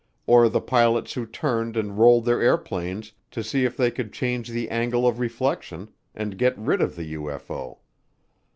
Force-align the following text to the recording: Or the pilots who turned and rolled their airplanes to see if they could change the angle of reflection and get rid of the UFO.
Or 0.25 0.49
the 0.49 0.61
pilots 0.61 1.13
who 1.13 1.27
turned 1.27 1.77
and 1.77 1.95
rolled 1.99 2.25
their 2.25 2.41
airplanes 2.41 3.11
to 3.29 3.43
see 3.43 3.65
if 3.65 3.77
they 3.77 3.91
could 3.91 4.11
change 4.11 4.49
the 4.49 4.67
angle 4.71 5.07
of 5.07 5.19
reflection 5.19 5.89
and 6.15 6.39
get 6.39 6.57
rid 6.57 6.81
of 6.81 6.95
the 6.95 7.13
UFO. 7.13 7.77